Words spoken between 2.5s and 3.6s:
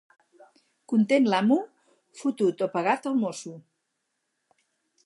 o pagat el mosso.